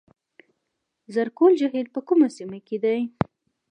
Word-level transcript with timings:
زرکول 1.15 1.53
جهیل 1.61 1.87
په 1.95 1.99
کومه 2.07 2.27
سیمه 2.37 2.59
کې 2.67 2.77
دی؟ 2.83 2.99